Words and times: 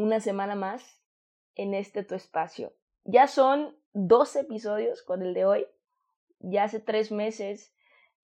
una 0.00 0.20
semana 0.20 0.54
más 0.54 1.00
en 1.56 1.74
este 1.74 2.02
tu 2.02 2.14
espacio. 2.14 2.72
Ya 3.04 3.26
son 3.26 3.76
dos 3.92 4.34
episodios 4.34 5.02
con 5.02 5.22
el 5.22 5.34
de 5.34 5.44
hoy. 5.44 5.66
Ya 6.38 6.64
hace 6.64 6.80
tres 6.80 7.12
meses 7.12 7.74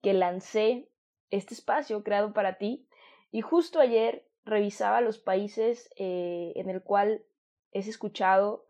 que 0.01 0.13
lancé 0.13 0.89
este 1.29 1.53
espacio 1.53 2.03
creado 2.03 2.33
para 2.33 2.57
ti 2.57 2.87
y 3.31 3.41
justo 3.41 3.79
ayer 3.79 4.27
revisaba 4.43 5.01
los 5.01 5.19
países 5.19 5.91
eh, 5.97 6.53
en 6.55 6.69
el 6.69 6.81
cual 6.81 7.23
es 7.71 7.87
escuchado 7.87 8.65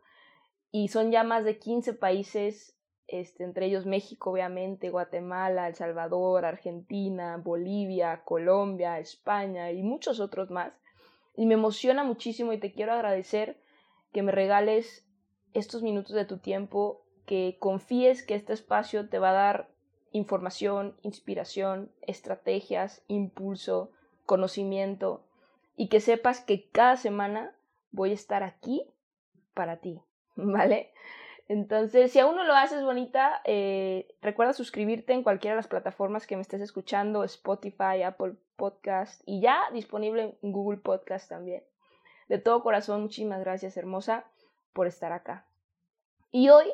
y 0.72 0.90
son 0.90 1.12
ya 1.12 1.24
más 1.24 1.46
de 1.46 1.60
15 1.60 1.94
países, 1.94 2.78
este, 3.08 3.46
entre 3.46 3.68
ellos 3.68 3.86
México, 3.86 4.32
obviamente, 4.32 4.90
Guatemala, 4.90 5.68
El 5.68 5.76
Salvador, 5.76 6.44
Argentina, 6.44 7.38
Bolivia, 7.38 8.24
Colombia, 8.26 9.00
España 9.00 9.72
y 9.72 9.82
muchos 9.82 10.20
otros 10.20 10.50
más. 10.50 10.74
Y 11.38 11.46
me 11.46 11.54
emociona 11.54 12.04
muchísimo 12.04 12.52
y 12.52 12.60
te 12.60 12.74
quiero 12.74 12.92
agradecer 12.92 13.62
que 14.12 14.24
me 14.24 14.34
regales 14.34 15.08
estos 15.54 15.84
minutos 15.84 16.14
de 16.14 16.26
tu 16.26 16.40
tiempo, 16.40 17.06
que 17.26 17.58
confíes 17.60 18.26
que 18.26 18.36
este 18.36 18.52
espacio 18.52 19.08
te 19.08 19.20
va 19.20 19.30
a 19.30 19.34
dar 19.34 19.70
información, 20.12 20.98
inspiración, 21.04 21.92
estrategias, 22.02 23.04
impulso, 23.08 23.92
conocimiento 24.26 25.24
y 25.76 25.90
que 25.90 26.00
sepas 26.00 26.42
que 26.42 26.70
cada 26.70 26.98
semana 26.98 27.56
voy 27.92 28.12
a 28.12 28.16
estar 28.16 28.44
aquí 28.44 28.84
para 29.54 29.78
ti, 29.78 30.02
¿vale? 30.36 30.92
Entonces, 31.50 32.12
si 32.12 32.20
aún 32.20 32.36
no 32.36 32.44
lo 32.44 32.56
haces, 32.56 32.84
bonita, 32.84 33.42
eh, 33.46 34.16
recuerda 34.22 34.52
suscribirte 34.52 35.14
en 35.14 35.24
cualquiera 35.24 35.56
de 35.56 35.60
las 35.60 35.70
plataformas 35.70 36.28
que 36.28 36.36
me 36.36 36.42
estés 36.42 36.62
escuchando, 36.62 37.24
Spotify, 37.24 38.02
Apple 38.04 38.34
Podcast 38.58 39.22
y 39.26 39.40
ya 39.40 39.64
disponible 39.72 40.36
en 40.42 40.52
Google 40.52 40.80
Podcast 40.80 41.30
también. 41.30 41.64
De 42.28 42.40
todo 42.40 42.62
corazón, 42.62 43.04
muchísimas 43.04 43.40
gracias, 43.40 43.78
hermosa, 43.78 44.26
por 44.74 44.88
estar 44.88 45.14
acá. 45.14 45.46
Y 46.32 46.50
hoy 46.50 46.66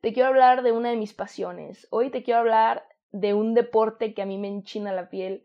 te 0.00 0.12
quiero 0.12 0.28
hablar 0.28 0.62
de 0.62 0.72
una 0.72 0.90
de 0.90 0.96
mis 0.96 1.12
pasiones. 1.12 1.86
Hoy 1.90 2.10
te 2.10 2.22
quiero 2.22 2.40
hablar 2.40 2.88
de 3.12 3.34
un 3.34 3.54
deporte 3.54 4.14
que 4.14 4.22
a 4.22 4.26
mí 4.26 4.38
me 4.38 4.48
enchina 4.48 4.92
la 4.92 5.10
piel, 5.10 5.42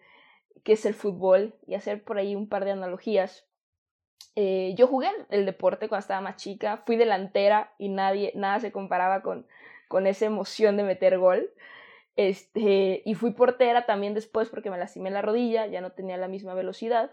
que 0.63 0.73
es 0.73 0.85
el 0.85 0.93
fútbol, 0.93 1.53
y 1.67 1.75
hacer 1.75 2.03
por 2.03 2.17
ahí 2.17 2.35
un 2.35 2.47
par 2.47 2.63
de 2.63 2.71
analogías. 2.71 3.45
Eh, 4.35 4.73
yo 4.77 4.87
jugué 4.87 5.09
el 5.29 5.45
deporte 5.45 5.89
cuando 5.89 6.01
estaba 6.01 6.21
más 6.21 6.37
chica, 6.37 6.77
fui 6.85 6.95
delantera 6.95 7.73
y 7.77 7.89
nadie, 7.89 8.31
nada 8.35 8.59
se 8.59 8.71
comparaba 8.71 9.21
con, 9.21 9.45
con 9.87 10.07
esa 10.07 10.25
emoción 10.25 10.77
de 10.77 10.83
meter 10.83 11.17
gol. 11.17 11.51
Este, 12.15 13.01
y 13.05 13.15
fui 13.15 13.31
portera 13.31 13.85
también 13.85 14.13
después 14.13 14.49
porque 14.49 14.69
me 14.69 14.77
lastimé 14.77 15.09
la 15.09 15.21
rodilla, 15.21 15.65
ya 15.65 15.81
no 15.81 15.93
tenía 15.93 16.17
la 16.17 16.27
misma 16.27 16.53
velocidad 16.53 17.11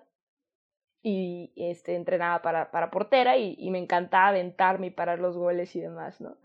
y 1.02 1.52
este, 1.56 1.96
entrenaba 1.96 2.42
para, 2.42 2.70
para 2.70 2.90
portera 2.90 3.38
y, 3.38 3.70
me 3.70 3.78
encantaba 3.78 4.28
aventarme 4.28 4.88
y 4.88 4.90
parar 4.90 5.18
los 5.18 5.36
goles 5.36 5.74
y 5.76 5.80
demás, 5.80 6.20
¿no? 6.20 6.36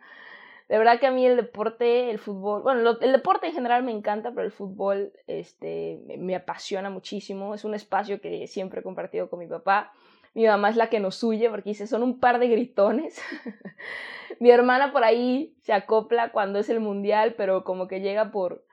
De 0.69 0.79
verdad 0.79 0.99
que 0.99 1.05
a 1.05 1.11
mí 1.11 1.25
el 1.25 1.35
deporte, 1.35 2.09
el 2.09 2.17
fútbol, 2.17 2.63
bueno, 2.63 2.97
el 2.99 3.11
deporte 3.11 3.45
en 3.45 3.53
general 3.53 3.83
me 3.83 3.91
encanta, 3.91 4.31
pero 4.31 4.45
el 4.45 4.51
fútbol 4.51 5.13
este, 5.27 6.01
me, 6.17 6.35
apasiona 6.35 6.89
muchísimo. 6.89 7.53
Es 7.53 7.65
un 7.65 7.75
espacio 7.75 8.19
que 8.19 8.47
siempre 8.47 8.79
he 8.79 8.83
compartido 8.83 9.29
con 9.29 9.37
mi 9.39 9.47
papá. 9.47 9.93
Mi 10.35 10.45
mamá 10.45 10.69
es 10.69 10.75
la 10.75 10.89
que 10.89 10.99
nos 10.99 11.23
huye 11.23 11.49
porque 11.49 11.69
dice, 11.69 11.87
son 11.87 12.03
un 12.03 12.19
par 12.19 12.39
de 12.39 12.49
gritones. 12.49 13.19
mi 14.39 14.51
hermana 14.51 14.91
por 14.91 15.05
ahí 15.05 15.55
se 15.61 15.71
acopla 15.71 16.31
cuando 16.31 16.59
es 16.59 16.69
el 16.69 16.81
mundial, 16.81 17.35
pero 17.37 17.63
como 17.63 17.87
que 17.87 18.01
llega 18.01 18.31
por, 18.31 18.65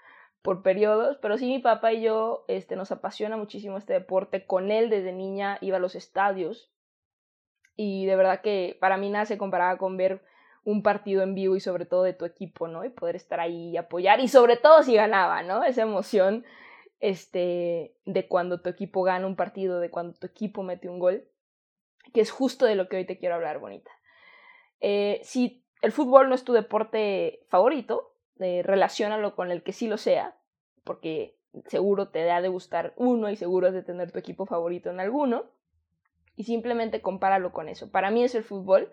por 0.43 0.63
periodos, 0.63 1.19
pero 1.23 1.39
sí 1.39 1.47
mi 1.47 1.61
papá 1.61 1.93
y 1.93 2.03
yo 2.03 2.45
este, 2.49 2.75
nos 2.75 2.91
apasiona 2.91 3.37
muchísimo 3.37 3.79
este 3.79 3.93
deporte. 3.93 4.45
Con 4.45 4.73
él 4.73 4.91
desde 4.91 5.13
niña 5.13 5.59
iba 5.61 5.77
a 5.77 5.81
los 5.81 5.95
estadios 5.95 6.73
y 7.77 8.07
de 8.07 8.17
verdad 8.17 8.41
que 8.41 8.77
para 8.81 8.97
mí 8.97 9.09
nada 9.09 9.25
se 9.25 9.39
comparaba 9.39 9.79
con 9.79 9.97
ver 9.97 10.21
un 10.65 10.83
partido 10.83 11.23
en 11.23 11.35
vivo 11.35 11.55
y 11.55 11.61
sobre 11.61 11.87
todo 11.87 12.03
de 12.03 12.13
tu 12.13 12.25
equipo, 12.25 12.67
¿no? 12.67 12.85
Y 12.85 12.91
poder 12.91 13.15
estar 13.15 13.39
ahí 13.39 13.71
y 13.71 13.77
apoyar 13.77 14.19
y 14.19 14.27
sobre 14.27 14.57
todo 14.57 14.83
si 14.83 14.95
ganaba, 14.95 15.45
¿no? 15.45 15.63
Esa 15.63 15.83
emoción 15.83 16.45
este, 16.99 17.95
de 18.05 18.27
cuando 18.27 18.61
tu 18.61 18.69
equipo 18.69 19.03
gana 19.03 19.27
un 19.27 19.37
partido, 19.37 19.81
de 19.81 19.91
cuando 19.91 20.15
tu 20.15 20.27
equipo 20.27 20.63
mete 20.63 20.89
un 20.89 20.99
gol, 20.99 21.25
que 22.13 22.21
es 22.21 22.31
justo 22.31 22.67
de 22.67 22.75
lo 22.75 22.89
que 22.89 22.97
hoy 22.97 23.07
te 23.07 23.19
quiero 23.19 23.35
hablar, 23.35 23.59
bonita. 23.59 23.91
Eh, 24.81 25.21
si 25.23 25.65
el 25.81 25.93
fútbol 25.93 26.29
no 26.29 26.35
es 26.35 26.45
tu 26.45 26.53
deporte 26.53 27.45
favorito, 27.49 28.15
eh, 28.41 28.63
relaciónalo 28.65 29.35
con 29.35 29.51
el 29.51 29.63
que 29.63 29.73
sí 29.73 29.89
lo 29.89 29.97
sea, 29.97 30.37
porque 30.85 31.37
seguro 31.67 32.09
te 32.09 32.25
da 32.25 32.41
de 32.41 32.49
gustar 32.49 32.93
uno 32.97 33.31
y 33.31 33.37
seguro 33.37 33.69
es 33.69 33.75
de 33.75 33.83
tener 33.83 34.11
tu 34.11 34.19
equipo 34.19 34.47
favorito 34.47 34.91
en 34.91 35.01
alguno, 35.01 35.45
y 36.35 36.45
simplemente 36.45 37.03
compáralo 37.03 37.53
con 37.53 37.69
eso. 37.69 37.91
Para 37.91 38.11
mí 38.11 38.25
es 38.25 38.35
el 38.35 38.43
fútbol, 38.43 38.91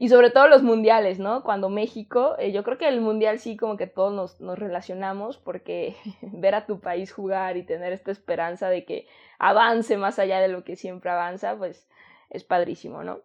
y 0.00 0.08
sobre 0.08 0.30
todo 0.30 0.48
los 0.48 0.62
mundiales, 0.62 1.18
¿no? 1.18 1.42
Cuando 1.42 1.68
México, 1.68 2.34
eh, 2.38 2.52
yo 2.52 2.64
creo 2.64 2.78
que 2.78 2.88
el 2.88 3.02
mundial 3.02 3.38
sí 3.38 3.58
como 3.58 3.76
que 3.76 3.86
todos 3.86 4.14
nos, 4.14 4.40
nos, 4.40 4.58
relacionamos 4.58 5.36
porque 5.36 5.94
ver 6.22 6.54
a 6.54 6.64
tu 6.64 6.80
país 6.80 7.12
jugar 7.12 7.58
y 7.58 7.64
tener 7.64 7.92
esta 7.92 8.10
esperanza 8.10 8.70
de 8.70 8.86
que 8.86 9.06
avance 9.38 9.98
más 9.98 10.18
allá 10.18 10.40
de 10.40 10.48
lo 10.48 10.64
que 10.64 10.76
siempre 10.76 11.10
avanza, 11.10 11.54
pues 11.56 11.86
es 12.30 12.44
padrísimo, 12.44 13.04
¿no? 13.04 13.20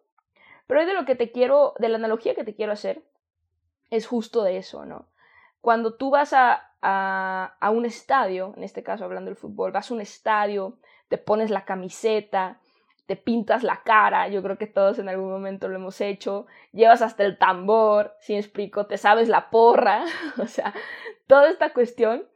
Pero 0.67 0.81
hoy 0.81 0.85
de 0.85 0.93
lo 0.93 1.05
que 1.05 1.16
te 1.16 1.31
quiero, 1.31 1.73
de 1.79 1.89
la 1.89 1.97
analogía 1.97 2.35
que 2.35 2.43
te 2.43 2.55
quiero 2.55 2.71
hacer, 2.71 3.03
es 3.89 4.07
justo 4.07 4.43
de 4.43 4.57
eso, 4.57 4.85
¿no? 4.85 5.07
Cuando 5.61 5.95
tú 5.95 6.09
vas 6.09 6.33
a, 6.33 6.73
a, 6.81 7.55
a 7.59 7.69
un 7.69 7.85
estadio, 7.85 8.53
en 8.57 8.63
este 8.63 8.83
caso 8.83 9.05
hablando 9.05 9.29
del 9.29 9.38
fútbol, 9.38 9.71
vas 9.71 9.89
a 9.89 9.93
un 9.93 10.01
estadio, 10.01 10.77
te 11.07 11.17
pones 11.17 11.49
la 11.49 11.66
camiseta, 11.66 12.59
te 13.05 13.16
pintas 13.16 13.63
la 13.63 13.81
cara, 13.83 14.27
yo 14.29 14.41
creo 14.41 14.57
que 14.57 14.67
todos 14.67 14.97
en 14.99 15.09
algún 15.09 15.29
momento 15.29 15.67
lo 15.67 15.75
hemos 15.75 16.01
hecho, 16.01 16.47
llevas 16.72 17.01
hasta 17.01 17.23
el 17.23 17.37
tambor, 17.37 18.16
si 18.19 18.33
me 18.33 18.39
explico, 18.39 18.87
te 18.87 18.97
sabes 18.97 19.29
la 19.29 19.49
porra, 19.49 20.05
o 20.41 20.47
sea, 20.47 20.73
toda 21.27 21.49
esta 21.49 21.73
cuestión, 21.73 22.27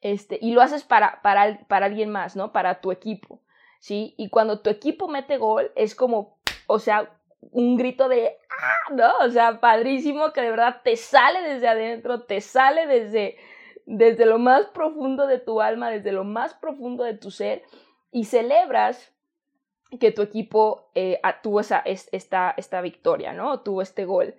este, 0.00 0.38
y 0.40 0.52
lo 0.52 0.62
haces 0.62 0.84
para, 0.84 1.20
para, 1.22 1.66
para 1.68 1.86
alguien 1.86 2.10
más, 2.10 2.36
¿no? 2.36 2.52
Para 2.52 2.80
tu 2.80 2.92
equipo, 2.92 3.42
¿sí? 3.82 4.14
Y 4.16 4.30
cuando 4.30 4.60
tu 4.60 4.70
equipo 4.70 5.08
mete 5.08 5.38
gol, 5.38 5.72
es 5.74 5.96
como, 5.96 6.38
o 6.68 6.78
sea, 6.78 7.10
un 7.40 7.76
grito 7.76 8.08
de, 8.08 8.38
¡ah! 8.48 8.94
¿no? 8.94 9.12
O 9.26 9.30
sea, 9.30 9.58
padrísimo 9.58 10.32
que 10.32 10.40
de 10.40 10.50
verdad 10.50 10.82
te 10.84 10.96
sale 10.96 11.42
desde 11.42 11.66
adentro, 11.66 12.22
te 12.22 12.40
sale 12.40 12.86
desde, 12.86 13.36
desde 13.84 14.24
lo 14.24 14.38
más 14.38 14.66
profundo 14.66 15.26
de 15.26 15.40
tu 15.40 15.60
alma, 15.60 15.90
desde 15.90 16.12
lo 16.12 16.22
más 16.22 16.54
profundo 16.54 17.02
de 17.02 17.14
tu 17.14 17.32
ser, 17.32 17.64
y 18.12 18.26
celebras 18.26 19.12
que 19.98 20.12
tu 20.12 20.22
equipo 20.22 20.88
eh, 20.94 21.20
tuvo 21.42 21.58
esa, 21.58 21.80
esta, 21.80 22.54
esta 22.56 22.80
victoria, 22.82 23.32
¿no? 23.32 23.62
Tuvo 23.62 23.82
este 23.82 24.04
gol 24.04 24.36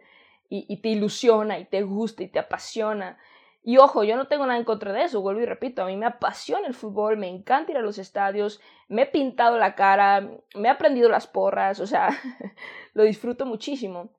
y, 0.48 0.78
te 0.78 0.89
ilusiona 0.89 1.60
y 1.60 1.66
te 1.66 1.81
gusta 1.81 2.24
y 2.24 2.28
te 2.28 2.39
apasiona. 2.39 3.18
Y 3.65 3.77
ojo, 3.77 4.04
yo 4.04 4.18
no 4.18 4.27
tengo 4.27 4.45
nada 4.45 4.60
en 4.60 4.65
contra 4.65 4.92
de 4.92 5.04
eso, 5.04 5.21
vuelvo 5.21 5.39
y 5.39 5.45
repito, 5.45 5.83
a 5.83 5.86
mí 5.86 5.95
me 5.95 6.06
apasiona 6.06 6.68
el 6.68 6.74
fútbol, 6.74 7.15
me 7.15 7.30
encanta 7.30 7.71
ir 7.71 7.77
a 7.77 7.81
los 7.81 7.98
estadios, 7.98 8.60
me 8.89 9.04
he 9.04 9.06
pintado 9.06 9.57
la 9.57 9.74
cara, 9.74 10.30
me 10.54 10.68
he 10.68 10.71
aprendido 10.71 11.07
las 11.07 11.27
porras, 11.27 11.80
o 11.80 11.88
sea, 11.88 12.10
lo 12.94 13.04
disfruto 13.04 13.45
muchísimo. 13.45 14.10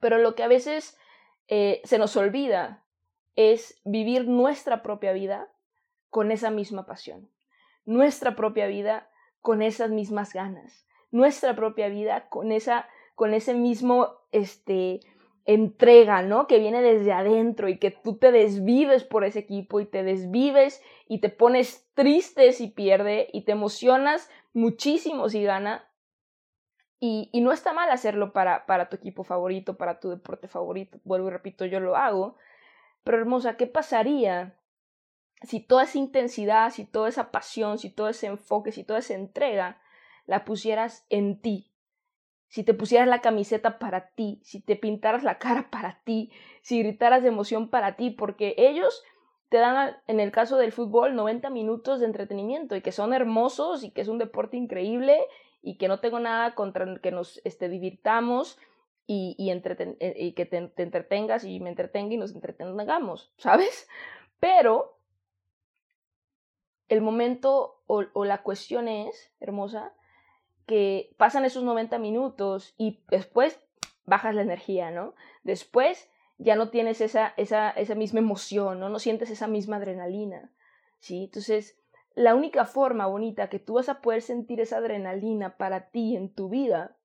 Pero 0.00 0.18
lo 0.18 0.34
que 0.34 0.42
a 0.42 0.48
veces 0.48 0.98
eh, 1.48 1.80
se 1.84 1.96
nos 1.98 2.14
olvida 2.16 2.84
es 3.36 3.80
vivir 3.84 4.28
nuestra 4.28 4.82
propia 4.82 5.12
vida 5.12 5.48
con 6.10 6.30
esa 6.30 6.50
misma 6.50 6.84
pasión, 6.84 7.30
nuestra 7.86 8.36
propia 8.36 8.66
vida 8.66 9.08
con 9.40 9.62
esas 9.62 9.90
mismas 9.90 10.34
ganas, 10.34 10.86
nuestra 11.10 11.56
propia 11.56 11.88
vida 11.88 12.28
con, 12.28 12.52
esa, 12.52 12.86
con 13.14 13.32
ese 13.32 13.54
mismo 13.54 14.10
este, 14.30 15.00
entrega, 15.48 16.20
¿no? 16.20 16.46
Que 16.46 16.58
viene 16.58 16.82
desde 16.82 17.10
adentro 17.10 17.70
y 17.70 17.78
que 17.78 17.90
tú 17.90 18.18
te 18.18 18.30
desvives 18.32 19.02
por 19.02 19.24
ese 19.24 19.38
equipo 19.38 19.80
y 19.80 19.86
te 19.86 20.02
desvives 20.02 20.82
y 21.08 21.20
te 21.20 21.30
pones 21.30 21.88
triste 21.94 22.52
si 22.52 22.68
pierde 22.68 23.30
y 23.32 23.44
te 23.44 23.52
emocionas 23.52 24.30
muchísimo 24.52 25.30
si 25.30 25.42
gana. 25.42 25.88
Y, 27.00 27.30
y 27.32 27.40
no 27.40 27.52
está 27.52 27.72
mal 27.72 27.90
hacerlo 27.90 28.34
para, 28.34 28.66
para 28.66 28.90
tu 28.90 28.96
equipo 28.96 29.24
favorito, 29.24 29.78
para 29.78 30.00
tu 30.00 30.10
deporte 30.10 30.48
favorito. 30.48 31.00
Vuelvo 31.04 31.28
y 31.28 31.30
repito, 31.30 31.64
yo 31.64 31.80
lo 31.80 31.96
hago. 31.96 32.36
Pero 33.02 33.16
hermosa, 33.16 33.56
¿qué 33.56 33.66
pasaría 33.66 34.54
si 35.44 35.60
toda 35.60 35.84
esa 35.84 35.96
intensidad, 35.96 36.68
si 36.68 36.84
toda 36.84 37.08
esa 37.08 37.30
pasión, 37.30 37.78
si 37.78 37.88
todo 37.88 38.10
ese 38.10 38.26
enfoque, 38.26 38.70
si 38.70 38.84
toda 38.84 38.98
esa 38.98 39.14
entrega 39.14 39.80
la 40.26 40.44
pusieras 40.44 41.06
en 41.08 41.40
ti? 41.40 41.72
Si 42.48 42.64
te 42.64 42.74
pusieras 42.74 43.08
la 43.08 43.20
camiseta 43.20 43.78
para 43.78 44.08
ti, 44.10 44.40
si 44.42 44.60
te 44.60 44.74
pintaras 44.74 45.22
la 45.22 45.38
cara 45.38 45.68
para 45.70 46.00
ti, 46.04 46.32
si 46.62 46.82
gritaras 46.82 47.22
de 47.22 47.28
emoción 47.28 47.68
para 47.68 47.96
ti, 47.96 48.10
porque 48.10 48.54
ellos 48.56 49.02
te 49.48 49.58
dan, 49.58 49.96
en 50.06 50.20
el 50.20 50.30
caso 50.30 50.58
del 50.58 50.72
fútbol, 50.72 51.14
90 51.14 51.50
minutos 51.50 52.00
de 52.00 52.06
entretenimiento 52.06 52.76
y 52.76 52.82
que 52.82 52.92
son 52.92 53.14
hermosos 53.14 53.82
y 53.82 53.90
que 53.90 54.02
es 54.02 54.08
un 54.08 54.18
deporte 54.18 54.56
increíble 54.56 55.18
y 55.62 55.76
que 55.78 55.88
no 55.88 56.00
tengo 56.00 56.20
nada 56.20 56.54
contra 56.54 57.00
que 57.00 57.10
nos 57.10 57.40
este, 57.44 57.68
divirtamos 57.68 58.58
y, 59.06 59.34
y, 59.38 59.50
eh, 59.50 60.14
y 60.16 60.32
que 60.32 60.44
te, 60.44 60.56
entretengas 60.76 61.44
y 61.44 61.60
me 61.60 61.70
entretenga 61.70 62.14
y 62.14 62.18
nos 62.18 62.34
entretengamos, 62.34 63.32
¿sabes? 63.38 63.88
Pero 64.38 64.98
el 66.88 67.00
momento 67.00 67.82
o 67.86 68.24
la 68.24 68.42
cuestión 68.42 68.86
es, 68.86 69.32
hermosa, 69.40 69.94
que 70.68 71.14
pasan 71.16 71.46
esos 71.46 71.64
90 71.64 71.98
minutos 71.98 72.74
y 72.76 73.02
después 73.08 73.58
bajas 74.04 74.34
la 74.34 74.42
energía, 74.42 74.90
¿no? 74.90 75.14
Después 75.42 76.10
ya 76.36 76.56
no 76.56 76.68
tienes 76.68 77.00
esa, 77.00 77.32
esa, 77.38 77.70
esa 77.70 77.94
misma 77.94 78.20
emoción, 78.20 78.78
¿no? 78.78 78.90
No 78.90 78.98
sientes 78.98 79.30
esa 79.30 79.48
misma 79.48 79.76
adrenalina, 79.76 80.52
¿sí? 81.00 81.24
Entonces, 81.24 81.80
la 82.14 82.34
única 82.34 82.66
forma 82.66 83.06
bonita 83.06 83.48
que 83.48 83.58
tú 83.58 83.74
vas 83.74 83.88
a 83.88 84.02
poder 84.02 84.20
sentir 84.20 84.60
esa 84.60 84.76
adrenalina 84.76 85.56
para 85.56 85.88
ti 85.88 86.14
en 86.14 86.34
tu 86.34 86.50
vida 86.50 86.98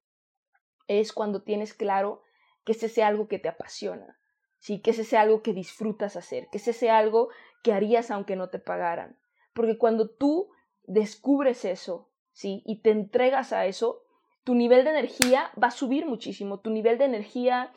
es 0.88 1.14
cuando 1.14 1.42
tienes 1.42 1.74
claro 1.74 2.22
que 2.66 2.74
ese 2.74 2.90
sea 2.90 3.08
algo 3.08 3.30
que 3.30 3.40
te 3.40 3.48
apasiona, 3.48 4.20
¿sí? 4.60 4.82
Que 4.82 4.92
ese 4.92 5.06
sea 5.06 5.22
algo 5.22 5.42
que 5.42 5.54
disfrutas 5.54 6.18
hacer, 6.18 6.50
que 6.52 6.58
ese 6.58 6.74
sea 6.74 6.98
algo 6.98 7.30
que 7.64 7.72
harías 7.72 8.12
aunque 8.12 8.36
no 8.36 8.50
te 8.50 8.60
pagaran. 8.60 9.18
Porque 9.54 9.78
cuando 9.78 10.10
tú 10.10 10.50
descubres 10.84 11.64
eso, 11.64 12.10
¿sí? 12.34 12.62
Y 12.66 12.82
te 12.82 12.92
entregas 12.92 13.54
a 13.54 13.66
eso, 13.66 14.04
tu 14.44 14.56
nivel 14.56 14.84
de 14.84 14.92
energía 14.92 15.52
va 15.62 15.68
a 15.68 15.72
subir 15.72 16.06
muchísimo, 16.06 16.60
tu 16.60 16.70
nivel 16.70 16.98
de 16.98 17.06
energía 17.06 17.72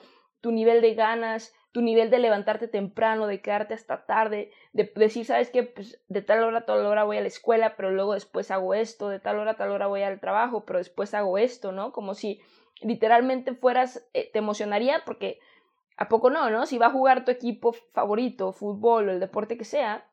tu 0.47 0.53
nivel 0.53 0.81
de 0.81 0.94
ganas, 0.94 1.53
tu 1.73 1.82
nivel 1.82 2.08
de 2.08 2.20
levantarte 2.20 2.69
temprano, 2.69 3.26
de 3.26 3.41
quedarte 3.41 3.75
hasta 3.75 4.06
tarde, 4.06 4.53
de 4.73 4.85
decir, 4.94 5.26
¿sabes 5.26 5.50
qué? 5.50 5.64
Pues 5.64 6.00
de 6.06 6.23
tal 6.23 6.44
hora 6.44 6.58
a 6.58 6.67
tal 6.67 6.87
hora 6.87 7.03
voy 7.03 7.17
a 7.17 7.20
la 7.20 7.26
escuela, 7.26 7.75
pero 7.76 7.91
luego 7.91 8.14
después 8.14 8.53
hago 8.53 8.73
esto, 8.73 9.08
de 9.08 9.19
tal 9.19 9.41
hora 9.41 9.50
a 9.50 9.56
tal 9.56 9.70
hora 9.70 9.88
voy 9.88 10.03
al 10.03 10.20
trabajo, 10.20 10.64
pero 10.64 10.79
después 10.79 11.14
hago 11.14 11.37
esto, 11.37 11.73
¿no? 11.73 11.93
Como 11.93 12.14
si 12.14 12.41
literalmente 12.81 13.55
fueras, 13.55 14.08
eh, 14.14 14.31
te 14.32 14.38
emocionaría 14.38 15.03
porque, 15.05 15.41
¿a 15.97 16.08
poco 16.08 16.31
no, 16.31 16.49
no? 16.49 16.67
Si 16.67 16.79
va 16.79 16.87
a 16.87 16.93
jugar 16.93 17.25
tu 17.25 17.32
equipo 17.32 17.73
favorito, 17.73 18.53
fútbol 18.53 19.08
o 19.08 19.12
el 19.12 19.19
deporte 19.19 19.58
que 19.58 19.64
sea, 19.64 20.08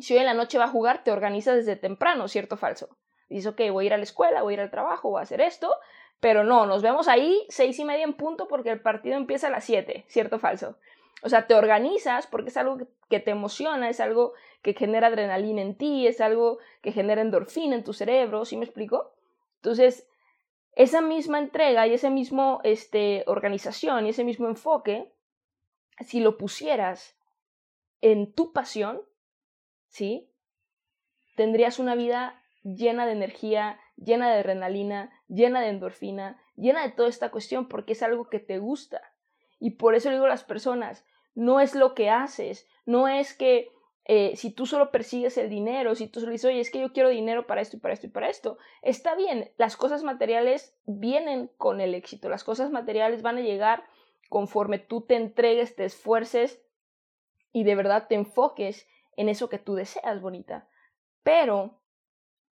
si 0.00 0.14
hoy 0.14 0.20
en 0.20 0.26
la 0.26 0.34
noche 0.34 0.58
va 0.58 0.64
a 0.64 0.68
jugar, 0.68 1.04
te 1.04 1.12
organizas 1.12 1.54
desde 1.54 1.76
temprano, 1.76 2.26
¿cierto 2.26 2.56
o 2.56 2.58
falso? 2.58 2.88
Dices, 3.32 3.52
ok, 3.52 3.60
voy 3.70 3.84
a 3.84 3.86
ir 3.86 3.94
a 3.94 3.96
la 3.96 4.02
escuela, 4.02 4.42
voy 4.42 4.52
a 4.52 4.54
ir 4.54 4.60
al 4.60 4.70
trabajo, 4.70 5.10
voy 5.10 5.20
a 5.20 5.22
hacer 5.22 5.40
esto, 5.40 5.74
pero 6.20 6.44
no, 6.44 6.66
nos 6.66 6.82
vemos 6.82 7.08
ahí 7.08 7.44
seis 7.48 7.78
y 7.78 7.84
media 7.84 8.04
en 8.04 8.14
punto 8.14 8.46
porque 8.46 8.70
el 8.70 8.80
partido 8.80 9.16
empieza 9.16 9.48
a 9.48 9.50
las 9.50 9.64
siete, 9.64 10.04
¿cierto 10.08 10.36
o 10.36 10.38
falso? 10.38 10.76
O 11.22 11.28
sea, 11.28 11.46
te 11.46 11.54
organizas 11.54 12.26
porque 12.26 12.50
es 12.50 12.56
algo 12.56 12.78
que 13.08 13.20
te 13.20 13.30
emociona, 13.30 13.88
es 13.88 14.00
algo 14.00 14.32
que 14.60 14.74
genera 14.74 15.08
adrenalina 15.08 15.62
en 15.62 15.76
ti, 15.76 16.06
es 16.06 16.20
algo 16.20 16.58
que 16.80 16.92
genera 16.92 17.22
endorfina 17.22 17.74
en 17.74 17.84
tu 17.84 17.92
cerebro, 17.92 18.44
¿sí 18.44 18.56
me 18.56 18.64
explico? 18.64 19.12
Entonces, 19.56 20.06
esa 20.74 21.00
misma 21.00 21.38
entrega 21.38 21.86
y 21.86 21.94
esa 21.94 22.10
misma 22.10 22.58
este, 22.64 23.24
organización 23.26 24.06
y 24.06 24.10
ese 24.10 24.24
mismo 24.24 24.48
enfoque, 24.48 25.12
si 26.00 26.20
lo 26.20 26.38
pusieras 26.38 27.16
en 28.00 28.32
tu 28.32 28.52
pasión, 28.52 29.02
¿sí? 29.88 30.28
Tendrías 31.36 31.78
una 31.78 31.94
vida 31.94 32.41
llena 32.62 33.06
de 33.06 33.12
energía, 33.12 33.78
llena 33.96 34.28
de 34.28 34.40
adrenalina, 34.40 35.10
llena 35.28 35.60
de 35.60 35.68
endorfina, 35.68 36.40
llena 36.56 36.82
de 36.82 36.92
toda 36.92 37.08
esta 37.08 37.30
cuestión 37.30 37.68
porque 37.68 37.92
es 37.92 38.02
algo 38.02 38.28
que 38.28 38.38
te 38.38 38.58
gusta. 38.58 39.00
Y 39.58 39.72
por 39.72 39.94
eso 39.94 40.08
le 40.08 40.16
digo 40.16 40.26
a 40.26 40.30
las 40.30 40.44
personas, 40.44 41.04
no 41.34 41.60
es 41.60 41.74
lo 41.74 41.94
que 41.94 42.10
haces, 42.10 42.68
no 42.84 43.08
es 43.08 43.34
que 43.34 43.70
eh, 44.04 44.34
si 44.36 44.50
tú 44.50 44.66
solo 44.66 44.90
persigues 44.90 45.38
el 45.38 45.48
dinero, 45.48 45.94
si 45.94 46.08
tú 46.08 46.20
solo 46.20 46.32
dices, 46.32 46.50
oye, 46.50 46.60
es 46.60 46.70
que 46.70 46.80
yo 46.80 46.92
quiero 46.92 47.08
dinero 47.08 47.46
para 47.46 47.60
esto 47.60 47.76
y 47.76 47.80
para 47.80 47.94
esto 47.94 48.06
y 48.06 48.10
para 48.10 48.28
esto, 48.28 48.58
está 48.82 49.14
bien, 49.14 49.52
las 49.56 49.76
cosas 49.76 50.02
materiales 50.02 50.76
vienen 50.86 51.50
con 51.56 51.80
el 51.80 51.94
éxito, 51.94 52.28
las 52.28 52.42
cosas 52.42 52.70
materiales 52.70 53.22
van 53.22 53.38
a 53.38 53.42
llegar 53.42 53.84
conforme 54.28 54.78
tú 54.78 55.02
te 55.02 55.14
entregues, 55.14 55.76
te 55.76 55.84
esfuerces 55.84 56.60
y 57.52 57.64
de 57.64 57.74
verdad 57.76 58.08
te 58.08 58.16
enfoques 58.16 58.88
en 59.16 59.28
eso 59.28 59.48
que 59.48 59.58
tú 59.58 59.74
deseas, 59.74 60.20
bonita. 60.20 60.68
Pero 61.22 61.81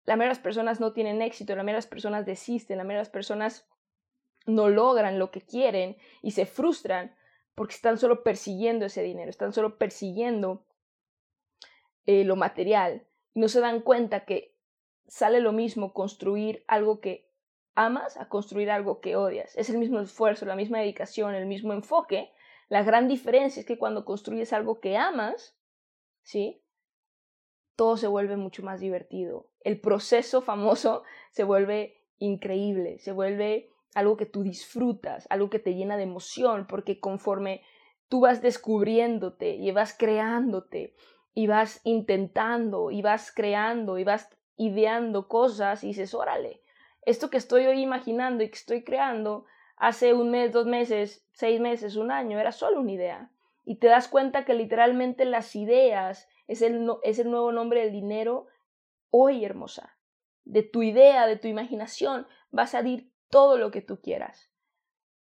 la 0.08 0.16
mayoría 0.16 0.30
de 0.30 0.38
las 0.38 0.44
personas 0.44 0.80
no 0.80 0.94
tienen 0.94 1.22
éxito, 1.22 1.56
la 1.56 1.62
mayoría 1.62 1.76
de 1.76 1.84
las 1.84 1.88
personas 1.88 2.26
desisten, 2.26 2.80
la 2.80 2.84
mayoría 2.84 3.02
de 3.02 3.06
las 3.06 3.12
personas 3.14 3.70
no 4.48 4.70
logran 4.70 5.20
lo 5.20 5.30
que 5.30 5.42
quieren 5.42 5.98
y 6.24 6.32
se 6.32 6.48
frustran 6.48 7.16
porque 7.54 7.76
están 7.76 8.00
solo 8.00 8.24
persiguiendo 8.24 8.88
ese 8.88 9.04
dinero, 9.04 9.30
están 9.30 9.54
solo 9.54 9.78
persiguiendo 9.78 10.66
eh, 12.08 12.24
lo 12.24 12.36
material 12.36 13.08
no 13.38 13.50
se 13.50 13.60
dan 13.60 13.82
cuenta 13.82 14.26
que 14.26 14.56
sale 15.06 15.42
lo 15.42 15.52
mismo 15.52 15.94
construir 15.94 16.64
algo 16.68 17.00
que 17.00 17.30
amas 17.76 18.18
a 18.18 18.30
construir 18.30 18.72
algo 18.72 19.00
que 19.00 19.16
odias. 19.16 19.56
Es 19.56 19.70
el 19.70 19.78
mismo 19.78 20.00
esfuerzo, 20.00 20.48
la 20.48 20.56
misma 20.56 20.80
dedicación, 20.80 21.36
el 21.36 21.46
mismo 21.46 21.74
enfoque. 21.74 22.32
La 22.68 22.82
gran 22.82 23.08
diferencia 23.08 23.60
es 23.60 23.66
que 23.68 23.78
cuando 23.78 24.06
construyes 24.06 24.54
algo 24.54 24.80
que 24.80 24.98
amas, 24.98 25.56
¿sí? 26.24 26.64
Todo 27.78 27.96
se 27.96 28.08
vuelve 28.08 28.36
mucho 28.36 28.64
más 28.64 28.82
divertido. 28.82 29.48
El 29.62 29.80
proceso 29.80 30.42
famoso 30.42 31.04
se 31.32 31.46
vuelve 31.46 32.02
increíble, 32.20 33.00
se 33.00 33.14
vuelve 33.14 33.70
algo 33.96 34.18
que 34.18 34.26
tú 34.26 34.44
disfrutas, 34.44 35.28
algo 35.30 35.50
que 35.50 35.60
te 35.60 35.74
llena 35.74 35.96
de 35.96 36.04
emoción, 36.04 36.68
porque 36.68 37.00
conforme 37.00 37.62
tú 38.10 38.20
vas 38.22 38.42
descubriéndote 38.42 39.56
y 39.56 39.72
vas 39.72 39.96
creándote 39.98 40.96
y 41.34 41.48
vas 41.48 41.82
intentando 41.84 42.92
y 42.92 43.02
vas 43.02 43.32
creando 43.32 43.98
y 43.98 44.04
vas 44.04 44.30
ideando 44.58 45.28
cosas 45.28 45.84
y 45.84 45.88
dices, 45.88 46.14
órale, 46.14 46.62
esto 47.06 47.30
que 47.30 47.38
estoy 47.38 47.68
hoy 47.68 47.82
imaginando 47.82 48.44
y 48.44 48.50
que 48.50 48.56
estoy 48.56 48.84
creando 48.84 49.46
hace 49.78 50.14
un 50.14 50.32
mes, 50.32 50.52
dos 50.52 50.66
meses, 50.66 51.26
seis 51.32 51.60
meses, 51.60 51.96
un 51.96 52.12
año, 52.12 52.40
era 52.40 52.52
solo 52.52 52.80
una 52.80 52.92
idea. 52.92 53.32
Y 53.66 53.76
te 53.76 53.88
das 53.88 54.08
cuenta 54.08 54.46
que 54.46 54.54
literalmente 54.54 55.26
las 55.26 55.56
ideas 55.56 56.28
es 56.48 56.62
el, 56.62 56.90
es 57.04 57.20
el 57.20 57.30
nuevo 57.30 57.52
nombre 57.52 57.82
del 57.82 57.92
dinero 57.92 58.48
hoy, 59.10 59.44
hermosa. 59.46 59.98
De 60.46 60.64
tu 60.64 60.82
idea, 60.82 61.28
de 61.28 61.38
tu 61.38 61.48
imaginación, 61.48 62.26
va 62.58 62.64
a 62.64 62.68
salir 62.68 63.12
todo 63.30 63.58
lo 63.58 63.72
que 63.72 63.82
tú 63.82 64.00
quieras. 64.02 64.52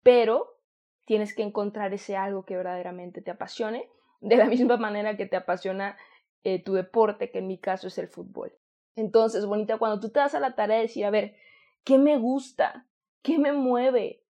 Pero 0.01 0.59
tienes 1.05 1.35
que 1.35 1.43
encontrar 1.43 1.93
ese 1.93 2.15
algo 2.17 2.45
que 2.45 2.57
verdaderamente 2.57 3.21
te 3.21 3.31
apasione, 3.31 3.89
de 4.21 4.37
la 4.37 4.45
misma 4.49 4.77
manera 4.77 5.17
que 5.17 5.25
te 5.25 5.35
apasiona 5.35 5.97
eh, 6.43 6.63
tu 6.63 6.73
deporte, 6.73 7.31
que 7.31 7.39
en 7.39 7.47
mi 7.47 7.57
caso 7.57 7.87
es 7.87 7.97
el 7.97 8.07
fútbol. 8.07 8.57
Entonces, 8.95 9.45
bonita, 9.45 9.77
cuando 9.77 9.99
tú 9.99 10.09
te 10.09 10.19
das 10.19 10.35
a 10.35 10.39
la 10.39 10.55
tarea 10.55 10.77
de 10.77 10.83
decir, 10.83 11.05
a 11.05 11.09
ver, 11.09 11.35
¿qué 11.83 11.97
me 11.97 12.17
gusta? 12.17 12.87
¿Qué 13.21 13.39
me 13.39 13.53
mueve? 13.53 14.23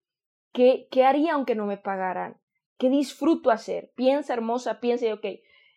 ¿Qué, 0.53 0.87
qué 0.91 1.05
haría 1.05 1.33
aunque 1.33 1.55
no 1.55 1.65
me 1.65 1.77
pagaran? 1.77 2.39
¿Qué 2.77 2.89
disfruto 2.89 3.51
hacer? 3.51 3.91
Piensa, 3.95 4.33
hermosa, 4.33 4.79
piensa 4.79 5.05
y, 5.05 5.11
ok, 5.11 5.25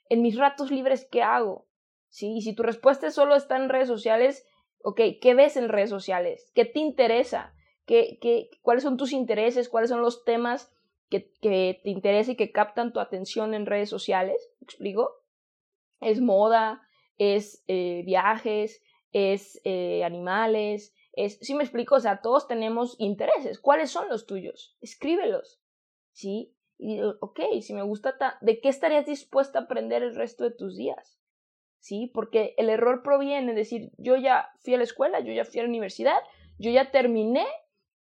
en 0.09 0.23
mis 0.23 0.37
ratos 0.37 0.71
libres, 0.71 1.07
¿qué 1.11 1.23
hago? 1.23 1.67
¿Sí? 2.09 2.37
Y 2.37 2.43
si 2.43 2.55
tu 2.55 2.63
respuesta 2.63 3.11
solo 3.11 3.35
está 3.35 3.57
en 3.57 3.69
redes 3.69 3.89
sociales, 3.89 4.47
ok, 4.83 5.01
¿qué 5.21 5.35
ves 5.35 5.57
en 5.57 5.69
redes 5.69 5.91
sociales? 5.91 6.51
¿Qué 6.55 6.65
te 6.65 6.79
interesa? 6.79 7.55
¿Qué, 7.87 8.19
qué, 8.21 8.51
cuáles 8.63 8.83
son 8.83 8.97
tus 8.97 9.13
intereses? 9.13 9.69
¿Cuáles 9.69 9.91
son 9.91 10.01
los 10.01 10.25
temas 10.25 10.73
que, 11.11 11.21
te 11.41 11.91
interesan 11.91 12.35
y 12.35 12.37
que 12.37 12.53
captan 12.53 12.93
tu 12.93 13.01
atención 13.01 13.55
en 13.55 13.67
redes 13.67 13.89
sociales? 13.89 14.51
¿Me 14.61 14.65
explico? 14.65 15.11
Es 16.01 16.21
moda, 16.21 16.83
es 17.19 17.65
eh, 17.69 18.03
viajes, 18.05 18.83
es 19.13 19.61
eh, 19.65 20.05
animales, 20.05 20.95
es, 21.13 21.39
¿sí 21.41 21.55
me 21.55 21.63
explico? 21.63 21.97
O 21.97 22.01
sea, 22.01 22.21
todos 22.21 22.47
tenemos 22.47 22.97
intereses. 22.99 23.59
¿Cuáles 23.59 23.91
son 23.91 24.09
los 24.09 24.27
tuyos? 24.27 24.77
Escríbelos, 24.81 25.61
¿sí? 26.13 26.56
Y 26.79 27.01
ok, 27.01 27.41
si 27.63 27.73
me 27.73 27.83
gusta, 27.83 28.15
¿de 28.41 28.61
qué 28.61 28.69
estarías 28.69 29.07
dispuesta 29.07 29.59
a 29.59 29.63
aprender 29.63 30.03
el 30.03 30.15
resto 30.15 30.45
de 30.45 30.51
tus 30.51 30.77
días? 30.77 31.19
¿Sí? 31.79 32.11
Porque 32.13 32.55
el 32.59 32.69
error 32.69 33.03
proviene 33.03 33.53
de 33.53 33.59
decir, 33.59 33.93
yo 33.97 34.17
ya 34.17 34.51
fui 34.63 34.75
a 34.75 34.79
la 34.79 34.85
escuela, 34.85 35.21
yo 35.21 35.33
ya 35.33 35.45
fui 35.45 35.61
a 35.61 35.63
la 35.63 35.69
universidad, 35.69 36.19
yo 36.59 36.71
ya 36.71 36.91
terminé 36.91 37.47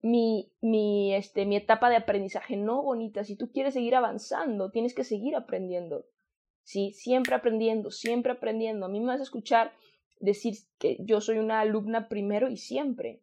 mi, 0.03 0.53
mi, 0.61 1.15
este, 1.15 1.47
mi 1.47 1.57
etapa 1.57 1.89
de 1.89 1.97
aprendizaje. 1.97 2.57
No, 2.57 2.83
bonita, 2.83 3.25
si 3.25 3.37
tú 3.37 3.51
quieres 3.51 3.75
seguir 3.75 3.95
avanzando, 3.95 4.71
tienes 4.71 4.95
que 4.95 5.05
seguir 5.05 5.35
aprendiendo. 5.37 6.07
¿Sí? 6.65 6.93
Siempre 6.93 7.35
aprendiendo, 7.35 7.91
siempre 7.91 8.33
aprendiendo. 8.33 8.87
A 8.87 8.89
mí 8.89 9.01
me 9.01 9.07
vas 9.07 9.21
a 9.21 9.25
escuchar 9.25 9.73
decir 10.21 10.55
que 10.79 10.99
yo 11.01 11.21
soy 11.21 11.39
una 11.39 11.61
alumna 11.61 12.09
primero 12.09 12.49
y 12.49 12.57
siempre. 12.57 13.23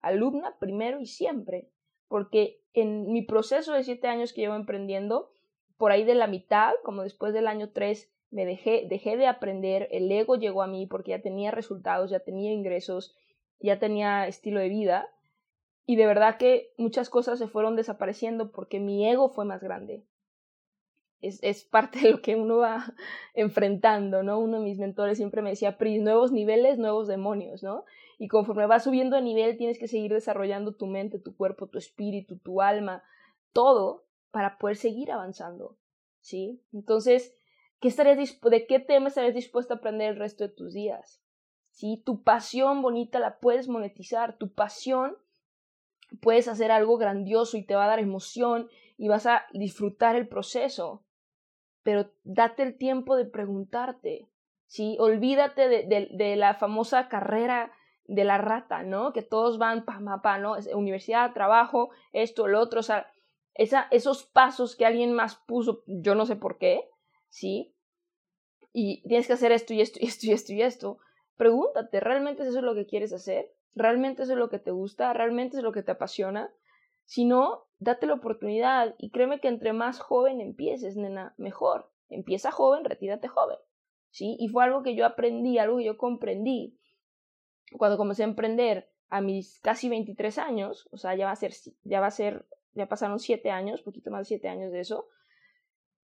Alumna 0.00 0.56
primero 0.58 1.00
y 1.00 1.06
siempre. 1.06 1.68
Porque 2.10 2.60
en 2.74 3.12
mi 3.12 3.22
proceso 3.22 3.72
de 3.72 3.84
siete 3.84 4.08
años 4.08 4.32
que 4.32 4.40
llevo 4.40 4.56
emprendiendo, 4.56 5.30
por 5.76 5.92
ahí 5.92 6.02
de 6.02 6.16
la 6.16 6.26
mitad, 6.26 6.72
como 6.82 7.04
después 7.04 7.32
del 7.32 7.46
año 7.46 7.70
tres, 7.70 8.12
me 8.32 8.44
dejé, 8.44 8.84
dejé 8.90 9.16
de 9.16 9.28
aprender, 9.28 9.86
el 9.92 10.10
ego 10.10 10.34
llegó 10.34 10.62
a 10.62 10.66
mí 10.66 10.86
porque 10.86 11.12
ya 11.12 11.22
tenía 11.22 11.52
resultados, 11.52 12.10
ya 12.10 12.18
tenía 12.18 12.52
ingresos, 12.52 13.14
ya 13.60 13.78
tenía 13.78 14.26
estilo 14.26 14.58
de 14.58 14.70
vida 14.70 15.08
y 15.86 15.94
de 15.94 16.06
verdad 16.06 16.36
que 16.36 16.72
muchas 16.78 17.10
cosas 17.10 17.38
se 17.38 17.46
fueron 17.46 17.76
desapareciendo 17.76 18.50
porque 18.50 18.80
mi 18.80 19.08
ego 19.08 19.28
fue 19.28 19.44
más 19.44 19.62
grande. 19.62 20.04
Es, 21.20 21.38
es 21.44 21.62
parte 21.62 22.00
de 22.00 22.10
lo 22.10 22.22
que 22.22 22.34
uno 22.34 22.56
va 22.56 22.92
enfrentando, 23.34 24.24
¿no? 24.24 24.40
Uno 24.40 24.58
de 24.58 24.64
mis 24.64 24.78
mentores 24.78 25.16
siempre 25.16 25.42
me 25.42 25.50
decía, 25.50 25.78
Pris, 25.78 26.02
nuevos 26.02 26.32
niveles, 26.32 26.76
nuevos 26.76 27.06
demonios, 27.06 27.62
¿no? 27.62 27.84
Y 28.20 28.28
conforme 28.28 28.66
vas 28.66 28.84
subiendo 28.84 29.16
de 29.16 29.22
nivel, 29.22 29.56
tienes 29.56 29.78
que 29.78 29.88
seguir 29.88 30.12
desarrollando 30.12 30.74
tu 30.74 30.86
mente, 30.86 31.18
tu 31.18 31.34
cuerpo, 31.34 31.68
tu 31.68 31.78
espíritu, 31.78 32.36
tu 32.36 32.60
alma, 32.60 33.02
todo 33.54 34.04
para 34.30 34.58
poder 34.58 34.76
seguir 34.76 35.10
avanzando, 35.10 35.78
¿sí? 36.20 36.60
Entonces, 36.74 37.34
¿qué 37.80 37.88
estarías 37.88 38.18
¿de 38.42 38.66
qué 38.66 38.78
tema 38.78 39.08
estarías 39.08 39.34
dispuesto 39.34 39.72
a 39.72 39.78
aprender 39.78 40.10
el 40.10 40.18
resto 40.18 40.44
de 40.44 40.52
tus 40.52 40.74
días? 40.74 41.22
¿Sí? 41.70 42.02
Tu 42.04 42.22
pasión 42.22 42.82
bonita 42.82 43.20
la 43.20 43.38
puedes 43.38 43.68
monetizar, 43.68 44.36
tu 44.36 44.52
pasión 44.52 45.16
puedes 46.20 46.46
hacer 46.46 46.70
algo 46.70 46.98
grandioso 46.98 47.56
y 47.56 47.64
te 47.64 47.74
va 47.74 47.84
a 47.84 47.88
dar 47.88 48.00
emoción 48.00 48.68
y 48.98 49.08
vas 49.08 49.24
a 49.24 49.46
disfrutar 49.54 50.14
el 50.14 50.28
proceso. 50.28 51.02
Pero 51.82 52.10
date 52.24 52.64
el 52.64 52.76
tiempo 52.76 53.16
de 53.16 53.24
preguntarte, 53.24 54.28
¿sí? 54.66 54.98
Olvídate 55.00 55.70
de, 55.70 56.08
de, 56.12 56.36
la 56.36 56.52
famosa 56.52 57.08
carrera 57.08 57.72
de 58.10 58.24
la 58.24 58.38
rata, 58.38 58.82
¿no? 58.82 59.12
Que 59.12 59.22
todos 59.22 59.56
van 59.58 59.84
pa, 59.84 60.00
pa, 60.04 60.20
pa, 60.20 60.38
¿no? 60.38 60.56
Universidad, 60.74 61.32
trabajo, 61.32 61.90
esto, 62.12 62.48
lo 62.48 62.60
otro, 62.60 62.80
o 62.80 62.82
sea, 62.82 63.06
esa, 63.54 63.86
esos 63.92 64.24
pasos 64.24 64.74
que 64.74 64.84
alguien 64.84 65.12
más 65.12 65.36
puso, 65.36 65.84
yo 65.86 66.16
no 66.16 66.26
sé 66.26 66.34
por 66.34 66.58
qué, 66.58 66.90
¿sí? 67.28 67.72
Y 68.72 69.06
tienes 69.06 69.28
que 69.28 69.34
hacer 69.34 69.52
esto 69.52 69.74
y 69.74 69.80
esto 69.80 70.00
y 70.00 70.06
esto 70.06 70.26
y 70.26 70.32
esto 70.32 70.52
y 70.52 70.62
esto. 70.62 70.98
Pregúntate, 71.36 72.00
¿realmente 72.00 72.42
eso 72.42 72.58
es 72.58 72.64
lo 72.64 72.74
que 72.74 72.86
quieres 72.86 73.12
hacer? 73.12 73.54
¿Realmente 73.76 74.24
eso 74.24 74.32
es 74.32 74.38
lo 74.38 74.50
que 74.50 74.58
te 74.58 74.72
gusta? 74.72 75.12
¿Realmente 75.12 75.58
es 75.58 75.62
lo 75.62 75.70
que 75.70 75.84
te 75.84 75.92
apasiona? 75.92 76.52
Si 77.04 77.24
no, 77.24 77.68
date 77.78 78.06
la 78.06 78.14
oportunidad 78.14 78.96
y 78.98 79.10
créeme 79.10 79.40
que 79.40 79.48
entre 79.48 79.72
más 79.72 80.00
joven 80.00 80.40
empieces, 80.40 80.96
nena, 80.96 81.34
mejor. 81.38 81.92
Empieza 82.08 82.50
joven, 82.50 82.84
retírate 82.84 83.28
joven. 83.28 83.58
¿Sí? 84.10 84.36
Y 84.40 84.48
fue 84.48 84.64
algo 84.64 84.82
que 84.82 84.96
yo 84.96 85.06
aprendí, 85.06 85.58
algo 85.58 85.78
que 85.78 85.84
yo 85.84 85.96
comprendí 85.96 86.79
cuando 87.76 87.96
comencé 87.96 88.22
a 88.22 88.26
emprender 88.26 88.90
a 89.08 89.20
mis 89.20 89.58
casi 89.60 89.88
23 89.88 90.38
años, 90.38 90.88
o 90.92 90.96
sea, 90.96 91.14
ya 91.14 91.26
va 91.26 91.32
a 91.32 91.36
ser, 91.36 91.52
ya 91.82 92.00
va 92.00 92.06
a 92.06 92.12
ser, 92.12 92.46
ya 92.74 92.88
pasaron 92.88 93.18
7 93.18 93.50
años, 93.50 93.82
poquito 93.82 94.10
más 94.10 94.20
de 94.20 94.36
7 94.36 94.48
años 94.48 94.72
de 94.72 94.80
eso. 94.80 95.08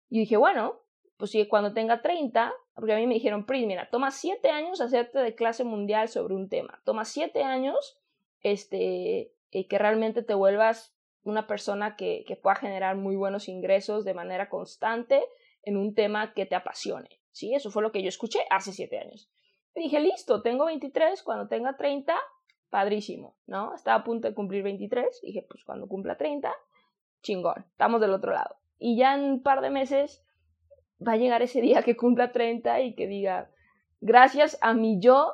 Y 0.10 0.20
dije, 0.20 0.38
bueno, 0.38 0.82
pues 1.18 1.32
sí, 1.32 1.48
cuando 1.48 1.74
tenga 1.74 2.02
30, 2.02 2.54
porque 2.76 2.94
a 2.94 2.98
mí 2.98 3.08
me 3.08 3.14
dijeron, 3.16 3.46
Pris, 3.46 3.66
mira, 3.68 3.90
toma 3.90 4.12
7 4.12 4.50
años 4.50 4.82
hacerte 4.82 5.20
de 5.20 5.36
clase 5.36 5.64
mundial 5.64 6.08
sobre 6.10 6.34
un 6.34 6.50
tema, 6.50 6.82
toma 6.86 7.06
7 7.06 7.44
años 7.44 7.98
este, 8.42 9.34
eh, 9.52 9.68
que 9.68 9.78
realmente 9.78 10.24
te 10.24 10.34
vuelvas 10.34 10.96
una 11.24 11.48
persona 11.48 11.96
que, 11.96 12.26
que 12.28 12.36
pueda 12.36 12.56
generar 12.56 12.96
muy 12.96 13.16
buenos 13.16 13.48
ingresos 13.48 14.04
de 14.04 14.14
manera 14.14 14.50
constante 14.50 15.24
en 15.62 15.78
un 15.78 15.94
tema 15.94 16.34
que 16.34 16.46
te 16.46 16.56
apasione. 16.56 17.22
Sí, 17.32 17.54
eso 17.54 17.72
fue 17.72 17.82
lo 17.82 17.92
que 17.92 18.02
yo 18.02 18.10
escuché 18.10 18.40
hace 18.50 18.72
7 18.74 19.00
años. 19.00 19.30
Dije, 19.76 20.00
listo, 20.00 20.42
tengo 20.42 20.66
23, 20.66 21.24
cuando 21.24 21.48
tenga 21.48 21.76
30, 21.76 22.16
padrísimo, 22.70 23.36
¿no? 23.48 23.74
Estaba 23.74 23.98
a 23.98 24.04
punto 24.04 24.28
de 24.28 24.34
cumplir 24.34 24.64
23, 24.64 25.22
dije, 25.22 25.46
pues 25.48 25.64
cuando 25.64 25.88
cumpla 25.88 26.18
30, 26.18 26.52
chingón, 27.22 27.66
estamos 27.70 28.02
del 28.02 28.12
otro 28.12 28.34
lado. 28.34 28.56
Y 28.80 28.98
ya 28.98 29.16
en 29.16 29.22
un 29.22 29.44
par 29.44 29.62
de 29.62 29.70
meses 29.70 30.24
va 31.06 31.14
a 31.14 31.18
llegar 31.18 31.42
ese 31.42 31.62
día 31.62 31.84
que 31.84 31.96
cumpla 31.96 32.32
30 32.32 32.82
y 32.82 32.96
que 32.96 33.08
diga, 33.08 33.52
gracias 34.02 34.58
a 34.62 34.74
mi 34.74 35.00
yo 35.00 35.34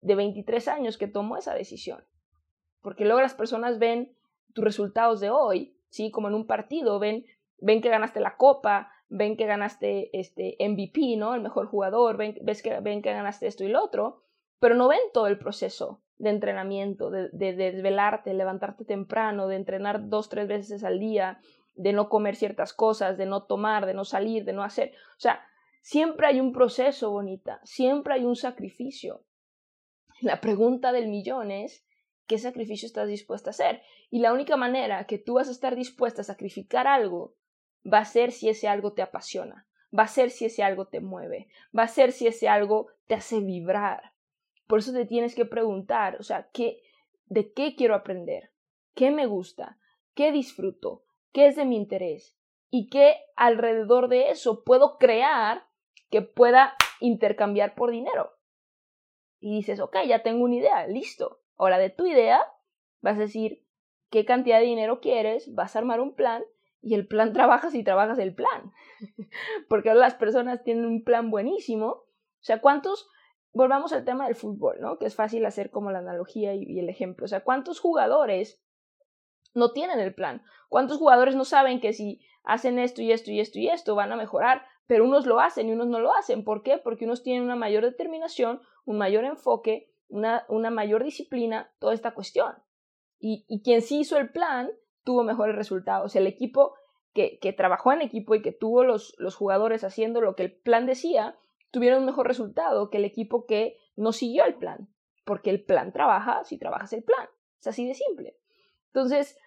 de 0.00 0.14
23 0.14 0.68
años 0.68 0.98
que 0.98 1.06
tomó 1.06 1.36
esa 1.36 1.54
decisión. 1.54 2.04
Porque 2.80 3.04
luego 3.04 3.20
las 3.20 3.34
personas 3.34 3.78
ven 3.78 4.16
tus 4.52 4.64
resultados 4.64 5.20
de 5.20 5.30
hoy, 5.30 5.76
¿sí? 5.88 6.10
Como 6.10 6.28
en 6.28 6.34
un 6.34 6.46
partido, 6.46 6.98
ven, 6.98 7.24
ven 7.58 7.80
que 7.80 7.90
ganaste 7.90 8.20
la 8.20 8.36
copa, 8.36 8.90
ven 9.12 9.36
que 9.36 9.46
ganaste 9.46 10.10
este 10.18 10.56
MVP, 10.58 11.16
¿no? 11.16 11.34
El 11.34 11.42
mejor 11.42 11.66
jugador, 11.66 12.16
ven, 12.16 12.38
ves 12.42 12.62
que, 12.62 12.80
ven 12.80 13.02
que 13.02 13.12
ganaste 13.12 13.46
esto 13.46 13.62
y 13.62 13.68
lo 13.68 13.84
otro, 13.84 14.22
pero 14.58 14.74
no 14.74 14.88
ven 14.88 15.00
todo 15.12 15.26
el 15.26 15.38
proceso 15.38 16.02
de 16.16 16.30
entrenamiento, 16.30 17.10
de, 17.10 17.28
de, 17.30 17.52
de 17.52 17.72
desvelarte, 17.72 18.32
levantarte 18.32 18.84
temprano, 18.84 19.48
de 19.48 19.56
entrenar 19.56 20.08
dos, 20.08 20.30
tres 20.30 20.48
veces 20.48 20.82
al 20.82 20.98
día, 20.98 21.40
de 21.74 21.92
no 21.92 22.08
comer 22.08 22.36
ciertas 22.36 22.72
cosas, 22.72 23.18
de 23.18 23.26
no 23.26 23.44
tomar, 23.44 23.86
de 23.86 23.94
no 23.94 24.04
salir, 24.04 24.44
de 24.44 24.54
no 24.54 24.62
hacer. 24.62 24.92
O 25.16 25.20
sea, 25.20 25.44
siempre 25.82 26.26
hay 26.26 26.40
un 26.40 26.52
proceso, 26.52 27.10
bonita, 27.10 27.60
siempre 27.64 28.14
hay 28.14 28.24
un 28.24 28.36
sacrificio. 28.36 29.24
La 30.22 30.40
pregunta 30.40 30.92
del 30.92 31.08
millón 31.08 31.50
es, 31.50 31.84
¿qué 32.26 32.38
sacrificio 32.38 32.86
estás 32.86 33.08
dispuesta 33.08 33.50
a 33.50 33.52
hacer? 33.52 33.82
Y 34.10 34.20
la 34.20 34.32
única 34.32 34.56
manera 34.56 35.06
que 35.06 35.18
tú 35.18 35.34
vas 35.34 35.48
a 35.48 35.52
estar 35.52 35.76
dispuesta 35.76 36.22
a 36.22 36.24
sacrificar 36.24 36.86
algo 36.86 37.34
va 37.90 37.98
a 37.98 38.04
ser 38.04 38.32
si 38.32 38.48
ese 38.48 38.68
algo 38.68 38.92
te 38.92 39.02
apasiona, 39.02 39.66
va 39.96 40.04
a 40.04 40.08
ser 40.08 40.30
si 40.30 40.44
ese 40.44 40.62
algo 40.62 40.86
te 40.86 41.00
mueve, 41.00 41.48
va 41.76 41.84
a 41.84 41.88
ser 41.88 42.12
si 42.12 42.26
ese 42.26 42.48
algo 42.48 42.88
te 43.06 43.14
hace 43.14 43.40
vibrar. 43.40 44.12
Por 44.66 44.78
eso 44.78 44.92
te 44.92 45.06
tienes 45.06 45.34
que 45.34 45.44
preguntar, 45.44 46.16
o 46.18 46.22
sea, 46.22 46.48
¿qué, 46.52 46.82
¿de 47.26 47.52
qué 47.52 47.76
quiero 47.76 47.94
aprender? 47.94 48.52
¿Qué 48.94 49.10
me 49.10 49.26
gusta? 49.26 49.78
¿Qué 50.14 50.32
disfruto? 50.32 51.04
qué 51.32 51.46
es 51.46 51.56
de 51.56 51.64
mi 51.64 51.76
interés 51.76 52.36
y 52.70 52.88
qué 52.88 53.16
alrededor 53.36 54.08
de 54.08 54.30
eso 54.30 54.64
puedo 54.64 54.98
crear 54.98 55.66
que 56.10 56.22
pueda 56.22 56.74
intercambiar 57.00 57.74
por 57.74 57.90
dinero. 57.90 58.32
Y 59.40 59.56
dices, 59.56 59.80
ok, 59.80 59.96
ya 60.06 60.22
tengo 60.22 60.44
una 60.44 60.56
idea, 60.56 60.86
listo. 60.86 61.40
Ahora 61.56 61.78
de 61.78 61.90
tu 61.90 62.06
idea 62.06 62.40
vas 63.00 63.16
a 63.16 63.22
decir 63.22 63.64
qué 64.10 64.24
cantidad 64.24 64.60
de 64.60 64.66
dinero 64.66 65.00
quieres, 65.00 65.54
vas 65.54 65.74
a 65.74 65.80
armar 65.80 66.00
un 66.00 66.14
plan 66.14 66.44
y 66.82 66.94
el 66.94 67.06
plan 67.06 67.32
trabajas 67.32 67.74
y 67.74 67.84
trabajas 67.84 68.18
el 68.18 68.34
plan. 68.34 68.72
Porque 69.68 69.94
las 69.94 70.14
personas 70.14 70.62
tienen 70.64 70.84
un 70.84 71.04
plan 71.04 71.30
buenísimo. 71.30 71.86
O 71.86 72.44
sea, 72.44 72.60
¿cuántos, 72.60 73.08
volvamos 73.52 73.92
al 73.92 74.04
tema 74.04 74.26
del 74.26 74.34
fútbol, 74.34 74.76
¿no? 74.80 74.98
Que 74.98 75.06
es 75.06 75.14
fácil 75.14 75.46
hacer 75.46 75.70
como 75.70 75.90
la 75.90 76.00
analogía 76.00 76.54
y, 76.54 76.64
y 76.64 76.80
el 76.80 76.88
ejemplo. 76.88 77.24
O 77.24 77.28
sea, 77.28 77.44
¿cuántos 77.44 77.80
jugadores 77.80 78.62
no 79.54 79.72
tienen 79.72 80.00
el 80.00 80.14
plan. 80.14 80.42
¿Cuántos 80.68 80.98
jugadores 80.98 81.34
no 81.34 81.44
saben 81.44 81.80
que 81.80 81.92
si 81.92 82.20
hacen 82.44 82.78
esto 82.78 83.02
y 83.02 83.12
esto 83.12 83.30
y 83.30 83.40
esto 83.40 83.58
y 83.58 83.68
esto 83.68 83.94
van 83.94 84.12
a 84.12 84.16
mejorar? 84.16 84.64
Pero 84.86 85.04
unos 85.04 85.26
lo 85.26 85.40
hacen 85.40 85.68
y 85.68 85.72
unos 85.72 85.88
no 85.88 86.00
lo 86.00 86.14
hacen. 86.14 86.44
¿Por 86.44 86.62
qué? 86.62 86.78
Porque 86.78 87.04
unos 87.04 87.22
tienen 87.22 87.44
una 87.44 87.56
mayor 87.56 87.84
determinación, 87.84 88.60
un 88.84 88.98
mayor 88.98 89.24
enfoque, 89.24 89.92
una, 90.08 90.44
una 90.48 90.70
mayor 90.70 91.04
disciplina, 91.04 91.72
toda 91.78 91.94
esta 91.94 92.14
cuestión. 92.14 92.54
Y, 93.18 93.44
y, 93.48 93.62
quien 93.62 93.82
sí 93.82 94.00
hizo 94.00 94.18
el 94.18 94.30
plan 94.30 94.70
tuvo 95.04 95.24
mejores 95.24 95.56
resultados. 95.56 96.16
El 96.16 96.26
equipo 96.26 96.74
que, 97.12 97.54
trabajó 97.56 97.92
en 97.92 98.02
equipo 98.02 98.34
y 98.34 98.42
que 98.42 98.52
tuvo 98.52 98.84
los, 98.84 99.14
jugadores 99.36 99.84
haciendo 99.84 100.20
lo 100.20 100.34
que 100.34 100.44
el 100.44 100.52
plan 100.52 100.86
decía, 100.86 101.36
tuvieron 101.70 102.00
un 102.00 102.06
mejor 102.06 102.26
resultado 102.26 102.90
que 102.90 102.98
el 102.98 103.04
equipo 103.04 103.46
que 103.46 103.76
no 103.96 104.12
siguió 104.12 104.44
el 104.44 104.54
plan. 104.54 104.88
Porque 105.24 105.50
el 105.50 105.64
plan 105.64 105.92
trabaja 105.92 106.44
si 106.44 106.58
trabajas 106.58 106.92
el 106.92 107.04
plan. 107.04 107.28
Es 107.60 107.66
así 107.66 107.86
de 107.86 107.94
simple. 107.94 108.36
Entonces, 108.86 109.38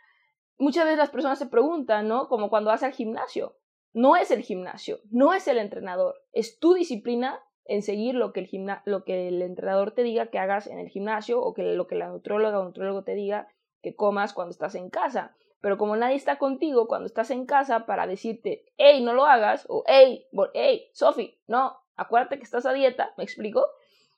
muchas 0.57 0.85
veces 0.85 0.99
las 0.99 1.09
personas 1.09 1.39
se 1.39 1.47
preguntan, 1.47 2.07
¿no? 2.07 2.27
Como 2.27 2.49
cuando 2.49 2.69
vas 2.69 2.83
al 2.83 2.93
gimnasio. 2.93 3.57
No 3.93 4.15
es 4.15 4.29
el 4.31 4.41
gimnasio, 4.41 4.99
no 5.09 5.33
es 5.33 5.47
el 5.47 5.57
entrenador, 5.57 6.15
es 6.33 6.59
tu 6.59 6.73
disciplina 6.73 7.39
en 7.63 7.81
seguir 7.81 8.15
lo 8.15 8.33
que 8.33 8.41
el, 8.41 8.49
lo 8.83 9.05
que 9.05 9.29
el 9.29 9.41
entrenador 9.41 9.91
te 9.91 10.03
diga 10.03 10.27
que 10.27 10.37
hagas 10.37 10.67
en 10.67 10.79
el 10.79 10.89
gimnasio 10.89 11.41
o 11.41 11.53
que 11.53 11.63
lo 11.63 11.87
que 11.87 11.95
la 11.95 12.09
nutróloga 12.09 12.59
o 12.59 12.65
nutrólogo 12.65 13.03
te 13.03 13.15
diga 13.15 13.47
que 13.85 13.95
comas 13.95 14.33
cuando 14.33 14.49
estás 14.49 14.73
en 14.73 14.89
casa. 14.89 15.35
Pero 15.61 15.77
como 15.77 15.95
nadie 15.95 16.15
está 16.15 16.39
contigo 16.39 16.87
cuando 16.87 17.05
estás 17.05 17.29
en 17.29 17.45
casa 17.45 17.85
para 17.85 18.07
decirte, 18.07 18.65
hey, 18.77 19.03
no 19.03 19.13
lo 19.13 19.25
hagas, 19.27 19.67
o 19.69 19.83
hey, 19.85 20.25
hey, 20.55 20.89
Sofi, 20.91 21.37
no, 21.45 21.77
acuérdate 21.95 22.37
que 22.37 22.43
estás 22.43 22.65
a 22.65 22.73
dieta, 22.73 23.13
¿me 23.15 23.23
explico? 23.23 23.63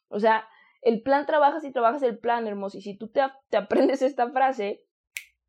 O 0.07 0.21
sea, 0.21 0.47
el 0.81 1.01
plan 1.01 1.25
trabajas 1.25 1.65
y 1.65 1.73
trabajas 1.73 2.01
el 2.03 2.17
plan, 2.17 2.47
hermoso. 2.47 2.77
Y 2.77 2.81
si 2.81 2.97
tú 2.97 3.09
te, 3.09 3.19
aprendes 3.57 4.01
esta 4.01 4.29
frase, 4.29 4.85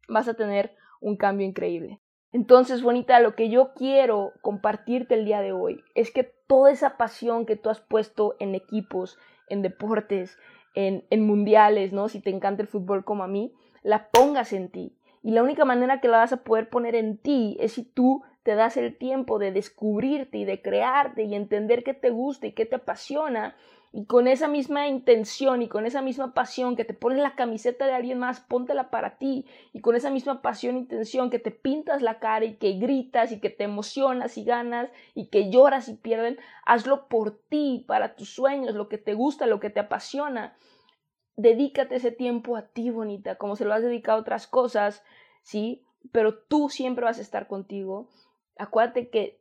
vas 0.08 0.26
a 0.26 0.34
tener 0.34 0.74
un 1.00 1.16
cambio 1.16 1.46
increíble. 1.46 2.00
Entonces, 2.32 2.82
bonita, 2.82 3.20
lo 3.20 3.36
que 3.36 3.50
yo 3.50 3.72
quiero 3.72 4.32
compartirte 4.42 5.14
el 5.14 5.24
día 5.26 5.42
de 5.42 5.52
hoy 5.52 5.80
es 5.94 6.10
que 6.10 6.24
toda 6.24 6.72
esa 6.72 6.96
pasión 6.96 7.46
que 7.46 7.54
tú 7.54 7.70
has 7.70 7.80
puesto 7.80 8.34
en 8.40 8.56
equipos, 8.56 9.16
en 9.48 9.62
deportes, 9.62 10.36
en, 10.74 11.06
en 11.10 11.24
mundiales, 11.24 11.92
¿no? 11.92 12.08
Si 12.08 12.20
te 12.20 12.30
encanta 12.30 12.62
el 12.62 12.68
fútbol 12.68 13.04
como 13.04 13.22
a 13.22 13.28
mí, 13.28 13.54
la 13.88 14.10
pongas 14.10 14.52
en 14.52 14.68
ti 14.68 14.92
Y 15.22 15.30
la 15.30 15.42
única 15.42 15.64
manera 15.64 16.00
que 16.00 16.08
la 16.08 16.18
vas 16.18 16.34
a 16.34 16.44
poder 16.44 16.68
poner 16.68 16.94
en 16.94 17.16
ti 17.16 17.56
es 17.58 17.72
si 17.72 17.84
tú 17.84 18.22
te 18.42 18.54
das 18.54 18.76
el 18.76 18.96
tiempo 18.96 19.38
de 19.38 19.50
descubrirte 19.50 20.36
y 20.36 20.44
de 20.44 20.60
crearte 20.60 21.22
y 21.24 21.34
entender 21.34 21.82
qué 21.84 21.94
te 21.94 22.10
gusta 22.10 22.46
y 22.46 22.52
qué 22.52 22.66
te 22.66 22.76
apasiona. 22.76 23.56
Y 23.90 24.04
con 24.04 24.28
esa 24.28 24.46
misma 24.46 24.88
intención 24.88 25.62
y 25.62 25.68
con 25.68 25.86
esa 25.86 26.02
misma 26.02 26.34
pasión 26.34 26.76
que 26.76 26.84
te 26.84 26.94
pones 26.94 27.18
la 27.18 27.34
camiseta 27.34 27.86
de 27.86 27.94
alguien 27.94 28.18
más, 28.18 28.40
póntela 28.40 28.90
para 28.90 29.16
ti. 29.16 29.46
Y 29.72 29.80
con 29.80 29.96
esa 29.96 30.10
misma 30.10 30.40
pasión 30.42 30.76
e 30.76 30.80
intención 30.80 31.30
que 31.30 31.38
te 31.38 31.50
pintas 31.50 32.00
la 32.02 32.18
cara 32.18 32.44
y 32.44 32.56
que 32.56 32.74
gritas 32.74 33.32
y 33.32 33.40
que 33.40 33.50
te 33.50 33.64
emocionas 33.64 34.36
y 34.38 34.44
ganas 34.44 34.90
y 35.14 35.26
que 35.26 35.50
lloras 35.50 35.88
y 35.88 35.94
pierden, 35.94 36.38
hazlo 36.64 37.08
por 37.08 37.38
ti, 37.48 37.84
para 37.86 38.16
tus 38.16 38.28
sueños, 38.28 38.74
lo 38.74 38.88
que 38.88 38.98
te 38.98 39.14
gusta, 39.14 39.46
lo 39.46 39.60
que 39.60 39.70
te 39.70 39.80
apasiona 39.80 40.54
dedícate 41.38 41.96
ese 41.96 42.10
tiempo 42.10 42.56
a 42.56 42.62
ti, 42.66 42.90
bonita, 42.90 43.36
como 43.36 43.56
se 43.56 43.64
lo 43.64 43.72
has 43.72 43.82
dedicado 43.82 44.18
a 44.18 44.20
otras 44.20 44.46
cosas, 44.46 45.02
¿sí? 45.42 45.86
Pero 46.12 46.36
tú 46.36 46.68
siempre 46.68 47.04
vas 47.04 47.18
a 47.18 47.22
estar 47.22 47.46
contigo. 47.46 48.08
Acuérdate 48.58 49.08
que 49.08 49.40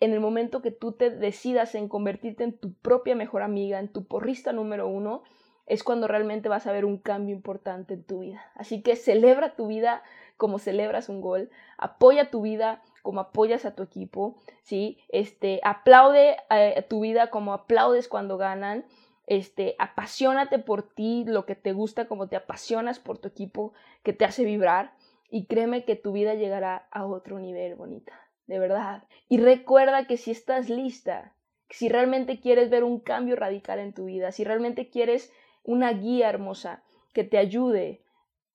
en 0.00 0.12
el 0.12 0.20
momento 0.20 0.62
que 0.62 0.70
tú 0.70 0.92
te 0.92 1.10
decidas 1.10 1.74
en 1.74 1.88
convertirte 1.88 2.44
en 2.44 2.56
tu 2.56 2.72
propia 2.74 3.16
mejor 3.16 3.42
amiga, 3.42 3.80
en 3.80 3.92
tu 3.92 4.06
porrista 4.06 4.52
número 4.52 4.86
uno, 4.88 5.24
es 5.66 5.82
cuando 5.82 6.06
realmente 6.06 6.48
vas 6.48 6.66
a 6.66 6.72
ver 6.72 6.84
un 6.84 6.98
cambio 6.98 7.34
importante 7.34 7.94
en 7.94 8.04
tu 8.04 8.20
vida. 8.20 8.40
Así 8.54 8.82
que 8.82 8.94
celebra 8.94 9.56
tu 9.56 9.66
vida 9.66 10.02
como 10.36 10.58
celebras 10.58 11.08
un 11.08 11.20
gol, 11.20 11.50
apoya 11.76 12.30
tu 12.30 12.42
vida 12.42 12.82
como 13.02 13.20
apoyas 13.20 13.64
a 13.64 13.74
tu 13.74 13.82
equipo, 13.82 14.36
¿sí? 14.62 14.98
Este, 15.08 15.60
aplaude 15.64 16.36
eh, 16.50 16.74
a 16.78 16.82
tu 16.82 17.00
vida 17.00 17.30
como 17.30 17.52
aplaudes 17.52 18.08
cuando 18.08 18.38
ganan, 18.38 18.84
este, 19.26 19.76
apasionate 19.78 20.58
por 20.58 20.82
ti, 20.82 21.24
lo 21.26 21.46
que 21.46 21.54
te 21.54 21.72
gusta, 21.72 22.06
como 22.06 22.28
te 22.28 22.36
apasionas 22.36 22.98
por 22.98 23.18
tu 23.18 23.28
equipo, 23.28 23.72
que 24.02 24.12
te 24.12 24.24
hace 24.24 24.44
vibrar. 24.44 24.94
Y 25.30 25.46
créeme 25.46 25.84
que 25.84 25.96
tu 25.96 26.12
vida 26.12 26.34
llegará 26.34 26.88
a 26.90 27.06
otro 27.06 27.38
nivel, 27.38 27.74
bonita, 27.74 28.12
de 28.46 28.58
verdad. 28.58 29.04
Y 29.28 29.38
recuerda 29.38 30.06
que 30.06 30.16
si 30.16 30.30
estás 30.30 30.68
lista, 30.68 31.34
si 31.70 31.88
realmente 31.88 32.40
quieres 32.40 32.68
ver 32.68 32.84
un 32.84 33.00
cambio 33.00 33.36
radical 33.36 33.78
en 33.78 33.94
tu 33.94 34.04
vida, 34.04 34.32
si 34.32 34.44
realmente 34.44 34.90
quieres 34.90 35.32
una 35.62 35.92
guía 35.92 36.28
hermosa 36.28 36.82
que 37.14 37.24
te 37.24 37.38
ayude 37.38 38.04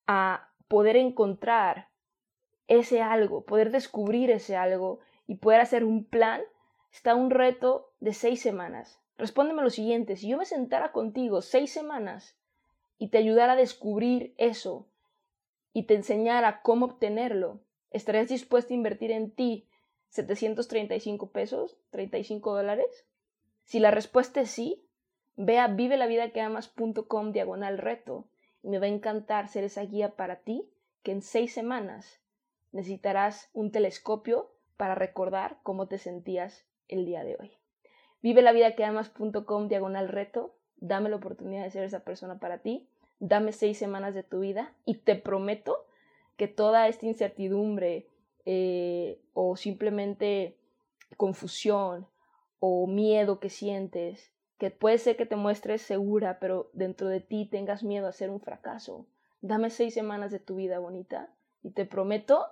a 0.06 0.50
poder 0.68 0.98
encontrar 0.98 1.90
ese 2.68 3.02
algo, 3.02 3.46
poder 3.46 3.72
descubrir 3.72 4.30
ese 4.30 4.56
algo 4.56 5.00
y 5.26 5.36
poder 5.36 5.62
hacer 5.62 5.84
un 5.84 6.04
plan, 6.04 6.42
está 6.92 7.16
un 7.16 7.32
reto 7.32 7.92
de 8.00 8.14
seis 8.14 8.42
semanas 8.42 9.02
Respóndeme 9.18 9.64
lo 9.64 9.70
siguiente, 9.70 10.16
si 10.16 10.28
yo 10.28 10.38
me 10.38 10.46
sentara 10.46 10.92
contigo 10.92 11.42
seis 11.42 11.72
semanas 11.72 12.36
y 13.00 13.08
te 13.10 13.18
ayudara 13.18 13.54
a 13.54 13.58
descubrir 13.58 14.34
eso 14.38 14.88
y 15.74 15.84
te 15.84 15.96
enseñara 15.96 16.62
cómo 16.62 16.86
obtenerlo, 16.86 17.60
¿estarías 17.90 18.30
dispuesto 18.30 18.74
a 18.74 18.78
invertir 18.78 19.12
en 19.12 19.32
ti 19.32 19.68
735 20.10 21.32
pesos, 21.32 21.78
35 21.90 22.56
dólares? 22.56 23.06
Si 23.64 23.80
la 23.80 23.92
respuesta 23.92 24.42
es 24.42 24.52
sí, 24.52 24.86
ve 25.36 25.60
a 25.60 25.68
vivelavidaqueamas.com 25.68 27.32
diagonal 27.32 27.78
reto 27.78 28.28
y 28.64 28.70
me 28.70 28.80
va 28.80 28.86
a 28.86 28.90
encantar 28.90 29.48
ser 29.48 29.64
esa 29.64 29.84
guía 29.84 30.16
para 30.16 30.38
ti 30.38 30.70
que 31.04 31.12
en 31.12 31.22
seis 31.22 31.54
semanas 31.54 32.20
necesitarás 32.72 33.50
un 33.54 33.72
telescopio 33.72 34.52
para 34.78 34.96
recordar 34.96 35.60
cómo 35.64 35.88
te 35.88 35.98
sentías 35.98 36.66
el 36.88 37.06
día 37.06 37.24
de 37.24 37.38
hoy. 37.40 37.58
Vive 38.28 38.42
la 38.42 38.52
vida 38.52 38.76
que 38.76 38.84
amas.com 38.84 39.70
diagonal 39.70 40.10
reto. 40.10 40.54
Dame 40.76 41.08
la 41.08 41.16
oportunidad 41.16 41.64
de 41.64 41.72
ser 41.72 41.86
esa 41.86 42.02
persona 42.02 42.40
para 42.40 42.58
ti. 42.58 42.90
Dame 43.20 43.54
seis 43.54 43.78
semanas 43.78 44.14
de 44.14 44.24
tu 44.24 44.42
vida 44.42 44.74
y 44.84 44.96
te 44.96 45.16
prometo 45.16 45.86
que 46.36 46.50
toda 46.50 46.90
esta 46.90 47.06
incertidumbre 47.06 48.10
eh, 48.44 49.22
o 49.32 49.56
simplemente 49.56 50.58
confusión 51.16 52.06
o 52.60 52.86
miedo 52.86 53.40
que 53.40 53.50
sientes, 53.50 54.34
que 54.58 54.72
puede 54.72 54.98
ser 54.98 55.16
que 55.16 55.26
te 55.26 55.38
muestres 55.38 55.82
segura, 55.82 56.38
pero 56.42 56.70
dentro 56.74 57.08
de 57.08 57.22
ti 57.22 57.46
tengas 57.46 57.82
miedo 57.82 58.08
a 58.08 58.12
ser 58.12 58.30
un 58.30 58.42
fracaso. 58.42 59.08
Dame 59.40 59.70
seis 59.70 59.94
semanas 59.94 60.32
de 60.32 60.40
tu 60.40 60.58
vida 60.58 60.80
bonita 60.80 61.34
y 61.63 61.72
te 61.72 61.86
prometo 61.86 62.46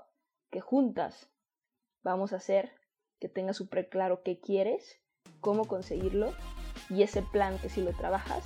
que 0.52 0.62
juntas 0.62 1.30
vamos 2.02 2.32
a 2.32 2.38
hacer 2.38 2.72
que 3.20 3.28
tengas 3.28 3.58
súper 3.58 3.90
claro 3.90 4.24
qué 4.24 4.40
quieres 4.40 5.02
cómo 5.42 5.66
conseguirlo 5.66 6.34
y 6.90 7.04
ese 7.04 7.22
plan 7.22 7.58
que 7.60 7.70
si 7.70 7.82
lo 7.82 7.92
trabajas, 7.92 8.44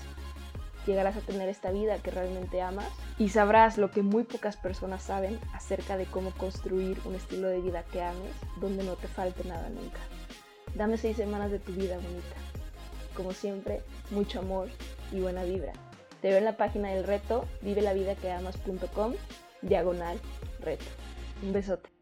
llegarás 0.86 1.18
a 1.18 1.22
tener 1.22 1.50
esta 1.50 1.72
vida 1.72 1.98
que 2.00 2.12
realmente 2.12 2.62
amas 2.62 2.88
y 3.18 3.30
sabrás 3.30 3.78
lo 3.78 3.92
que 3.92 4.02
muy 4.02 4.24
pocas 4.24 4.58
personas 4.58 5.04
saben 5.04 5.40
acerca 5.54 5.98
de 5.98 6.06
cómo 6.06 6.32
construir 6.32 7.00
un 7.06 7.16
estilo 7.16 7.48
de 7.48 7.62
vida 7.62 7.84
que 7.84 8.02
ames 8.02 8.34
donde 8.60 8.84
no 8.84 8.94
te 8.94 9.08
falte 9.08 9.44
nada 9.44 9.70
nunca. 9.70 10.00
Dame 10.76 10.98
seis 10.98 11.18
semanas 11.18 11.52
de 11.52 11.60
tu 11.60 11.74
vida 11.74 11.96
bonita. 11.96 12.36
Como 13.16 13.34
siempre, 13.34 13.82
mucho 14.12 14.40
amor 14.40 14.70
y 15.12 15.20
buena 15.20 15.44
vibra. 15.44 15.74
Te 16.22 16.30
veo 16.30 16.38
en 16.38 16.46
la 16.46 16.58
página 16.58 16.90
del 16.90 17.06
reto, 17.06 17.46
vive 17.62 17.82
la 17.82 17.94
vida 17.94 18.16
que 18.16 18.32
amas.com, 18.32 19.14
diagonal 19.62 20.20
reto. 20.62 20.86
Un 21.44 21.54
besote. 21.54 21.99